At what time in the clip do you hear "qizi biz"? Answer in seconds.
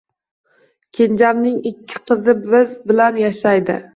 2.09-2.75